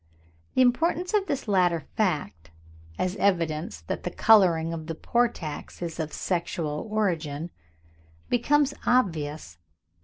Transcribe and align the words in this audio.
The 0.55 0.63
importance 0.63 1.13
of 1.13 1.27
this 1.27 1.47
latter 1.47 1.81
fact, 1.95 2.49
as 2.97 3.15
evidence 3.17 3.81
that 3.81 4.01
the 4.01 4.09
colouring 4.09 4.73
of 4.73 4.87
the 4.87 4.95
Portax 4.95 5.79
is 5.79 5.99
of 5.99 6.11
sexual 6.11 6.87
origin, 6.89 7.51
becomes 8.27 8.73
obvious, 8.87 9.13
when 9.13 9.19
we 9.21 9.23
hear 9.25 9.33
(24. 9.33 9.59